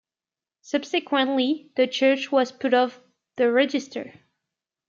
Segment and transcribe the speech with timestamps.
[0.61, 2.99] Subsequently, the Church was put off
[3.35, 4.13] the register.